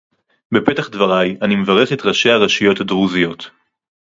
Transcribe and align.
בפתח 0.53 0.89
דברי 0.89 1.37
אני 1.41 1.55
מברך 1.55 1.93
את 1.93 2.05
ראשי 2.05 2.29
הרשויות 2.31 2.79
הדרוזיות 2.81 3.49